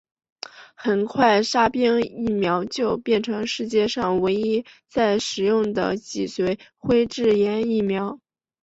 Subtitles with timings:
[0.75, 8.19] 很快沙宾疫苗就变成世界上唯一在使用的脊髓灰质炎疫苗。